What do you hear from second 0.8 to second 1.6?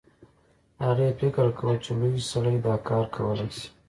هغې فکر